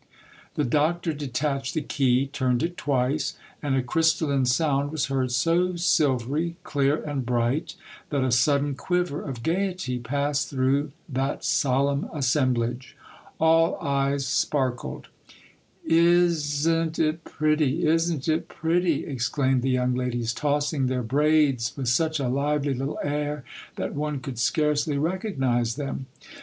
[0.55, 5.75] "The doctor detached the key, turned it twice, and a crystalline sound was heard, so
[5.75, 7.75] silvery, clear, and bright
[8.09, 12.97] that a sudden quiver of gaiety passed through that solemn assemblage.
[13.39, 15.03] All eyes sparkled.
[15.03, 16.29] The Clock of BoMgival.
[16.31, 21.03] 65" Is n't it pretty, is n't it pretty?" exclaimed the young ladies, tossing their
[21.03, 23.43] braids with such a lively little air
[23.75, 26.07] that one could scarcely recognize them.